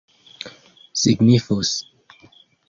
[1.01, 1.73] signifus